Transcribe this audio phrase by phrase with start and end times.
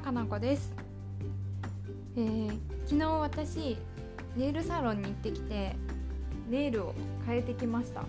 [0.00, 0.72] かな子です、
[2.16, 3.76] えー、昨日私
[4.34, 5.76] ネイルサロンに行ってきて
[6.48, 6.94] ネイルを
[7.26, 8.00] 変えてきました。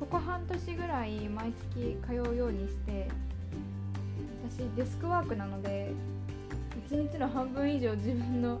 [0.00, 3.08] ここ半年ぐらい毎月通うようにして
[4.50, 5.92] 私デスクワークなので
[6.88, 8.58] 1日の半分以上自分の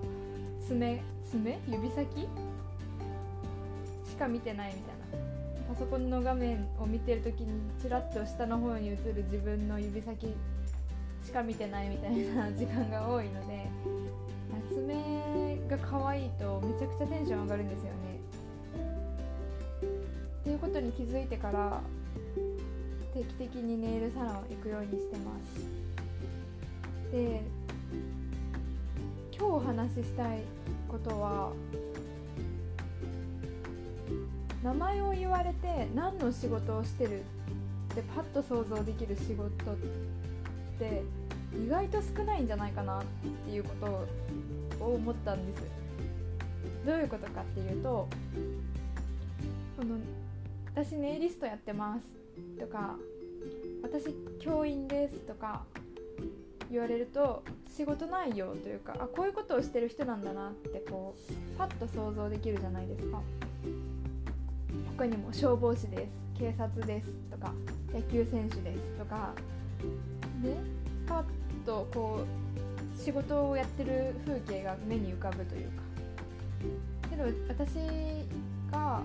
[0.68, 1.58] 爪爪？
[1.66, 2.28] 指先？
[4.08, 5.74] しか見てないみたいな。
[5.74, 7.48] パソコンの画面を見てる時に
[7.80, 10.34] ちらっと下の方に映る自分の指先
[11.30, 13.70] しか見てないみたいな時間が多いので
[14.68, 17.90] 爪が可愛いとめちゃくちゃテンション上がるんですよね。
[20.40, 21.80] っていうことに気づいてから
[23.14, 27.12] 定期的にネイルサロン行くようにしてます。
[27.12, 27.42] で
[29.38, 30.40] 今日お話ししたい
[30.88, 31.52] ことは
[34.64, 39.76] 名前を言われて何の仕事をしてるってパッと想像できる仕事
[40.80, 41.02] って
[41.54, 43.02] 意外と少ないんじゃないかなっ
[43.46, 44.06] ていうこ
[44.78, 45.62] とを思ったんです
[46.86, 48.08] どういうことかっていうと
[49.76, 49.96] この
[50.74, 52.96] 私ネイリストやってますとか
[53.82, 55.62] 私教員ですとか
[56.70, 57.42] 言われると
[57.76, 63.20] 仕事内容というかあこういうことをしてる人なんだなってこうパッと想像できるじゃないですか。
[64.96, 67.52] 他にも消防士です警察ですとか
[67.92, 69.32] 野球選手ですとか
[70.42, 70.56] で
[71.06, 75.82] パッとこう仕事をやってる風景が目に浮かぶというか
[77.10, 77.74] けど私
[78.70, 79.02] が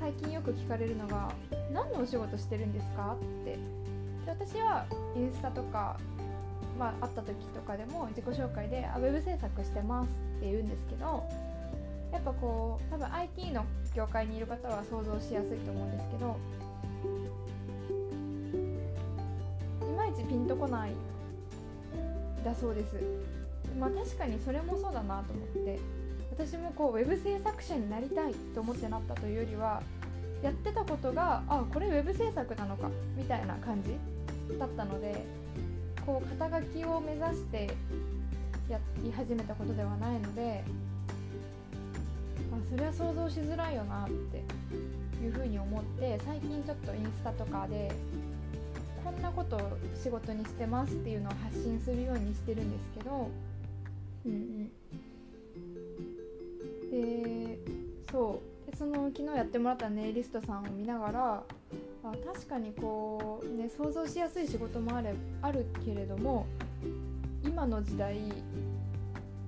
[0.00, 1.30] 最近よく聞かれるのが
[1.72, 3.58] 「何のお仕事してるんですか?」ってで
[4.26, 5.98] 私はインスタとか、
[6.78, 11.24] まあ、会った時とかでも自己紹介で「あウェブ制作してます」って言うんですけど
[12.12, 16.36] やっぱこう多分 IT の業界にいる方は想像しやすいと思うんですけど
[20.24, 20.92] ちピンとこない。
[22.44, 22.96] だそうです。
[23.78, 25.78] まあ確かにそれもそうだなと思って。
[26.30, 29.82] 私もこうウェブ制作者になりたいと思ってなったというよりは
[30.42, 33.90] やってたことがあこれウェブ制作なのかみたいな感じ
[34.58, 35.22] だったので
[36.06, 37.68] こう肩書きを目指して
[38.70, 40.64] やり始めたことではないので
[42.50, 44.42] まあ、それは想像しづらいよなって
[45.22, 47.92] いうふうに思って最近ちょっとインスタとかで
[49.04, 49.60] こんなことを
[49.94, 53.30] 仕事にしてますっていうのを発信するようにしてるんですけど
[54.26, 54.70] うんうん。
[56.90, 57.58] で
[58.10, 58.70] そう。
[58.70, 61.44] でその昨日やってもらったネイリストさんを見ながら
[62.02, 66.46] あ確かにこうね想像しやすい仕事もあれあるけれども
[67.44, 68.16] 今の時代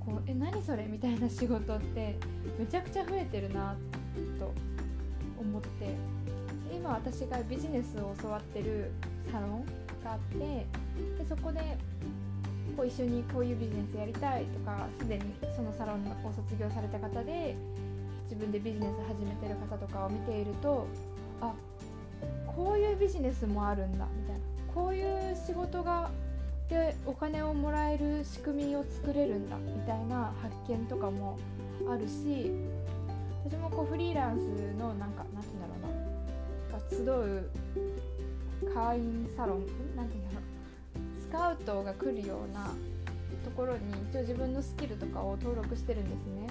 [0.05, 2.17] こうえ何それみたいな仕事って
[2.59, 3.77] めちゃくちゃ増えてるな
[4.39, 4.53] と
[5.41, 6.23] 思って。
[6.73, 8.91] 今私がビジネスを教わってる
[9.31, 9.65] サロン
[10.05, 10.67] があってで
[11.29, 11.61] そこで
[12.77, 15.23] こう一緒にこういうビジネスやりたいとかすでに
[15.55, 17.55] そのサロンを卒業された方で
[18.25, 20.87] 自分でビジネス始めてる方とかを見ていると
[21.41, 21.53] あ
[22.47, 24.53] こういうビジネスもあるんだみたいな。
[24.75, 26.11] こういう仕事が
[26.69, 31.39] でお金をもらえる仕組みを作れるんだみたいな発見とかも
[31.89, 32.51] あるし
[33.45, 35.52] 私もこうフリーランスのなんか何て
[36.91, 37.51] 集う
[38.75, 39.67] 会員サロン
[39.97, 42.71] 何て言うんだろうスカウトが来るような
[43.45, 46.49] ところに一応自分のスキルとかを登録してるんですね。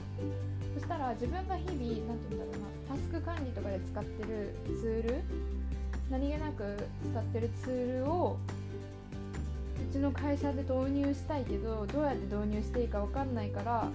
[0.73, 5.23] そしたら自分が日々何て言うんだろうなタスク管理とかで使ってるツール
[6.09, 6.77] 何気なく
[7.11, 8.37] 使ってるツールを
[9.89, 13.91] うちの会社で導入したいけどどうやって導入していいか分かんないからあの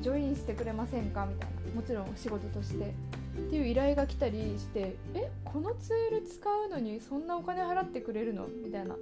[0.00, 1.54] ジョインしてくれませんかみたいな。
[1.74, 2.92] もちろん仕事として。
[3.36, 8.46] っていう依頼が来たりしてえこのツール使うのにそんなお金払ってくれるの？
[8.46, 8.96] みたいな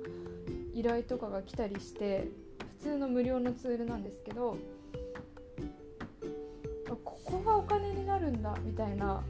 [0.75, 2.29] 依頼とかが来たりして
[2.81, 4.57] 普通の無料のツールなんですけど
[7.05, 9.23] ここがお金になるんだみたいな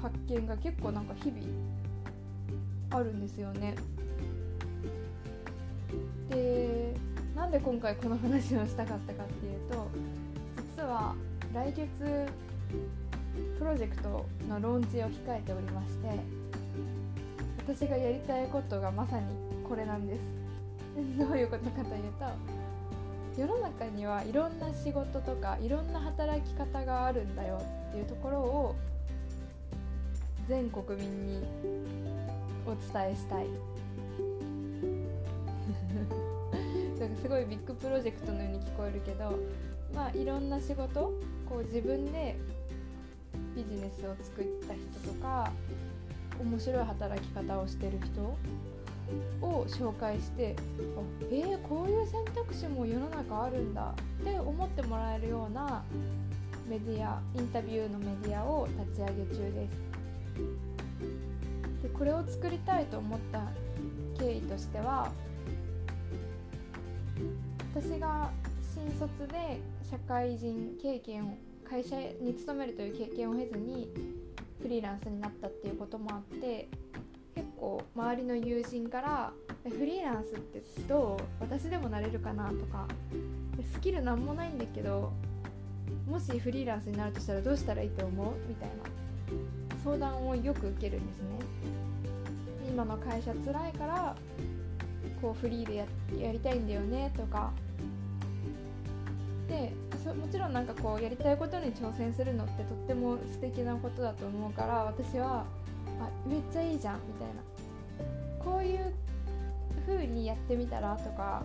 [0.00, 1.42] 発見が結構なんか日々
[2.90, 3.74] あるんですよね。
[6.28, 6.94] で
[7.34, 9.88] なんで今回この話をしたかったかっていうと
[10.76, 11.14] 実は
[11.54, 11.88] 来月
[13.58, 16.42] プロジェクトのローンチを控えておりまして
[17.58, 19.26] 私がやりたいことがまさに
[19.68, 20.20] これなんです。
[21.18, 22.26] どういうことかというと
[23.40, 28.74] 世の中にはいろんな仕事とかいろんな働き方があるんだよっていうところを
[30.48, 31.42] 全国民に
[32.66, 33.46] お伝えしたい。
[37.00, 39.38] なんかすごいビッグプロジェクトのように聞こえるけど
[39.94, 41.12] まあいろんな仕事
[41.48, 42.36] こう自分で
[43.54, 45.52] ビジネスを作った人とか
[46.40, 48.22] 面白い働き方をしてる人
[49.46, 50.56] を紹介して
[50.96, 55.82] あえー、こういう選択肢も世の中あるんだって思ってもらえるような
[56.68, 59.92] メディアインタビューのメディアを立ち上げ中です。
[61.82, 63.48] でこれを作りたいと思った
[64.18, 65.10] 経緯としては
[67.74, 68.30] 私が
[68.74, 69.60] 新卒で
[69.90, 71.36] 社会人経験を
[71.72, 73.88] 会社に勤めるという経験を経ずに
[74.60, 76.68] フリーランスになったっていうこともあって
[77.34, 79.32] 結構周りの友人から
[79.64, 81.22] 「フリーランスってどう？
[81.40, 82.86] 私でもなれるかな?」とか
[83.72, 85.14] 「スキルなんもないんだけど
[86.06, 88.74] もしフリーランスになるとしたらどうしたらいいと思う?」みたいな
[89.82, 91.28] 相談をよく受けるんですね。
[92.70, 94.14] 今の会社辛いから
[95.22, 95.86] こうフリーでや
[96.20, 97.10] やりたいんだよね？
[97.16, 97.50] とか
[99.48, 99.72] で
[100.04, 105.44] そもちろんなんかこうやりたいことに挑戦するのってとっても素敵なことだと思うから私は
[106.00, 107.42] あめっちゃいいじゃんみたいな。
[108.44, 108.92] こういう
[109.86, 111.42] 風にやってみたらとか、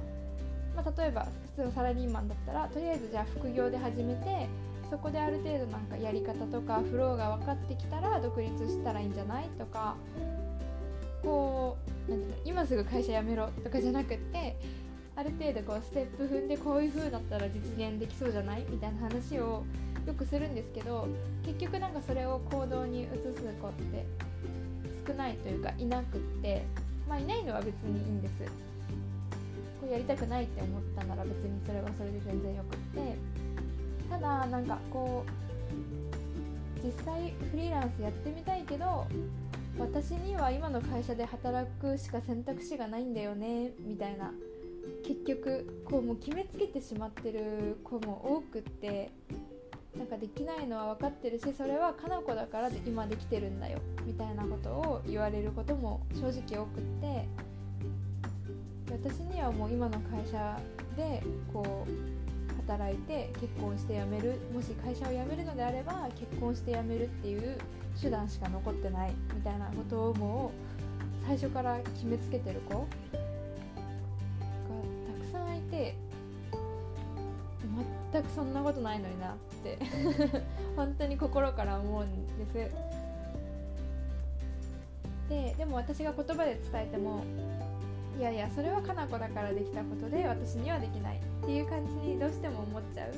[0.75, 4.47] まあ、例えば普通のサラリーマンだったらとりあえずじゃあ副業で始めて
[4.89, 9.95] そこである程度なんかやり方とかフローが分かってきたら独立したらいいんじゃないとか
[11.23, 11.77] こ
[12.07, 14.55] うなんていうの今すぐ会社辞めろとかじゃなくって
[15.17, 18.65] ある程度こうステップ踏んでこういう風だったら実現できそうじゃない？
[18.69, 19.63] みたいな話を
[20.05, 21.07] よくするんですけど
[21.43, 24.05] 結局なんかそれを行動に移す子って
[25.07, 26.63] 少ないというかいなくって
[27.09, 28.33] まあいないのは別にいいんです。
[29.81, 33.17] こうやりたくないって思ったなら別にそれはそれで全然よくって。
[34.09, 39.05] ただなんかこう実際フリーランスやってみたいけど
[39.77, 44.31] 私には今の会社で働くしか選択肢がないんだよねみたいな
[45.03, 49.11] 結局こうもう決めつけてしまってる子も多くって
[49.97, 57.27] なんかできないのは分かってるしそれはかな子だから今できてるんだよみたいなことを言われることも正直多くって
[58.91, 60.59] 私にはもう今の会社
[60.95, 67.57] でこう働いて結婚して辞めるもし会社を辞めるのであれば結婚して辞めるっていう
[67.99, 70.51] 手段しか残ってないみたいなことをも
[71.23, 72.87] う最初から決めつけてる子
[78.17, 79.77] 全くそんなことないのになって
[80.75, 82.71] 本当に心から思うんです。
[85.29, 87.21] ででも私が言葉で伝えても
[88.17, 93.11] いやいやそれはかな子だからできたことで私にはできないっていう感じにどうしても思っちゃう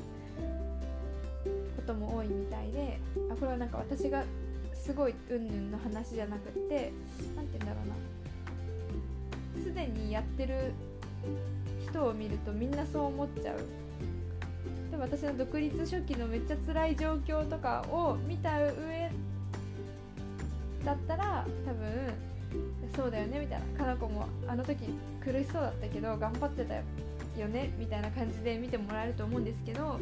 [1.76, 2.98] ことも多いみたいで
[3.30, 4.24] あこれはなんか私が
[4.74, 6.92] すごいうんぬんの話じゃなくって
[7.36, 9.62] 何て言うんだろうな。
[9.62, 10.72] すでにやってる
[11.88, 13.58] 人を見るとみんなそう思っちゃう。
[15.00, 19.10] 私の独立初期のめっちゃ辛い状況とかを見た上
[20.84, 22.14] だったら多分
[22.94, 23.78] そうだよねみたいな。
[23.78, 24.84] かな子もあの時
[25.24, 29.98] 苦しそうだったけど頑張ってたよねみたいな感じで見てもらえると思うんですけど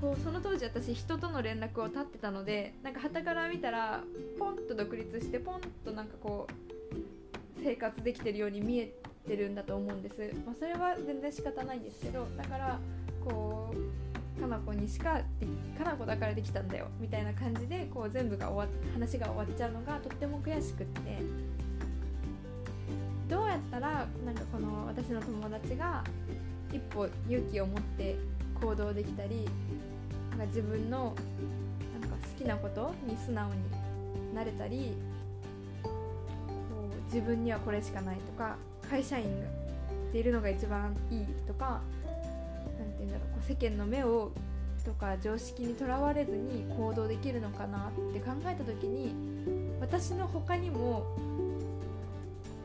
[0.00, 4.02] こうその当時私人との連絡を絶ってたのでなんか旗から見たら
[4.38, 8.94] ポンと独立してポンとなんかこう生活できてるように見え
[9.28, 12.80] てるんだと思うんです、まあ、それは全然仕方ないんですけどだから
[13.24, 13.74] こ
[14.38, 15.20] うかな子にしか
[15.78, 21.50] かな子だからできたんだよみたいな感じでこう全部が終わ話が終わっちゃうのがとっても悔しくって。
[23.30, 26.02] どうやったらなんかこの私の友達が
[26.72, 28.16] 一歩勇気を持って
[28.60, 29.48] 行動できたり
[30.30, 31.14] なんか自分の
[32.00, 34.96] なんか好きなことに素直になれたり
[35.84, 35.90] こ
[36.92, 38.56] う自分にはこれしかないとか
[38.90, 39.26] 会社員
[40.12, 41.80] でいるのが一番いいとか
[42.60, 44.32] て言うんだろうこう世間の目を
[44.84, 49.14] とか常識にとらわれずに行動できるのかなって考えた時に
[49.80, 51.04] 私の他にも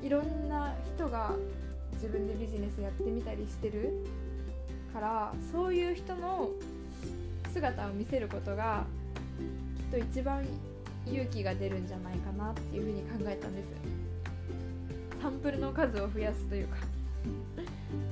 [0.02, 1.34] いろんな人が
[1.94, 4.06] 自分でビジネスやってみたりしてる
[4.94, 6.50] からそういう人の
[7.54, 8.86] 姿を見せることが
[9.92, 10.46] きっと一番
[11.06, 13.68] 勇気が出るんじゃないかなっていうふうに考えたんです。
[15.22, 16.78] サンプルの数を増やすというか。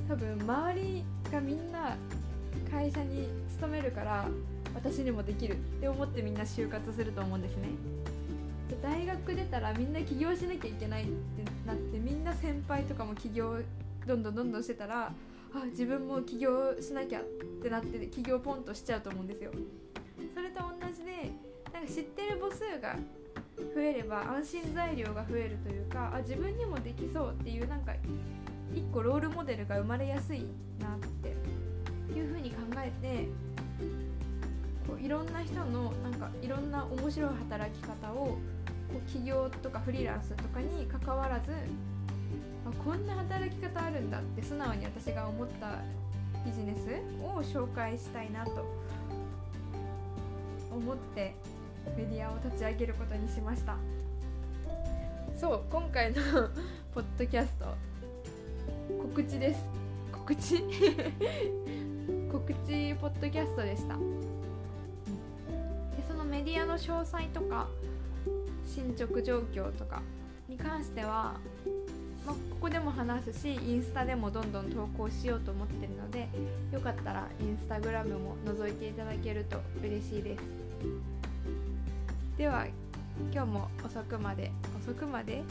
[0.08, 1.98] 多分周りがみんな
[2.70, 4.27] 会社に勤めるから
[4.75, 7.70] 私にもできるって思ってみんな就活すると思うんですね。
[8.82, 11.12] 大学出たらみんな起業しなきゃいけないって
[11.65, 13.60] なってみんな先輩とかも起業
[14.05, 15.13] どんどんどんどんしてたら
[15.53, 17.24] あ自分も起業しなきゃっ
[17.62, 19.51] てなって起業ポンとしちゃうと思うんですよ。
[20.34, 21.32] それと同じで
[21.72, 22.98] なんか知ってる母数が
[23.74, 27.93] 増えれば安心材料が増えるというかあ自分にもできそうっていうなんか
[28.74, 30.46] 一個ロールモデルが生まれやすい
[30.80, 31.63] なって。
[32.18, 33.27] いうふうに考えて
[34.88, 38.38] こういろんな人のなんかいろんな面白い働き方をこ
[39.06, 41.51] う起業とかフリーランスとかに関わらず
[42.65, 45.80] あこんな働き方あるんだって素直に私が思った
[46.46, 48.65] ビジネスを紹介したいなと
[50.72, 51.36] 思って
[51.98, 53.75] メディアを立ち上げることにしました。
[55.36, 56.22] そう今回の
[56.94, 57.65] ポッドキャスト
[58.90, 59.60] 告知です。
[60.12, 60.58] 告知？
[62.32, 63.96] 告知ポッドキャストでした。
[63.96, 64.04] で
[66.08, 67.68] そのメディアの詳細とか
[68.66, 70.02] 進捗状況とか
[70.48, 71.40] に関しては
[72.25, 76.30] まあ、ここでも話すしインスタでもどんどん投稿しようと思ってるので
[76.72, 80.44] よかったらインスタグラムも覗いていただけると嬉しいです。
[82.38, 82.66] では
[83.32, 85.44] 今日も遅くまで遅くまで？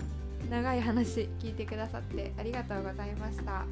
[0.50, 3.64] 長い話聞いてくださってありがとうございました。